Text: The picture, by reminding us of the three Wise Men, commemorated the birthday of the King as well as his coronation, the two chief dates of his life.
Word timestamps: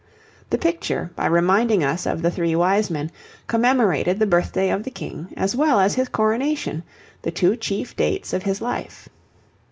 The 0.49 0.57
picture, 0.57 1.11
by 1.15 1.27
reminding 1.27 1.83
us 1.83 2.07
of 2.07 2.23
the 2.23 2.31
three 2.31 2.55
Wise 2.55 2.89
Men, 2.89 3.11
commemorated 3.45 4.17
the 4.17 4.25
birthday 4.25 4.71
of 4.71 4.81
the 4.83 4.89
King 4.89 5.31
as 5.37 5.55
well 5.55 5.79
as 5.79 5.93
his 5.93 6.09
coronation, 6.09 6.81
the 7.21 7.29
two 7.29 7.55
chief 7.55 7.95
dates 7.95 8.33
of 8.33 8.41
his 8.41 8.61
life. 8.61 9.09